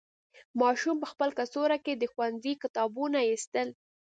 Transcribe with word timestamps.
ماشوم 0.61 0.95
په 1.01 1.07
خپل 1.11 1.29
کڅوړه 1.37 1.77
کې 1.85 1.93
د 1.95 2.03
ښوونځي 2.11 2.53
کتابونه 2.63 3.19
ایستل. 3.29 3.67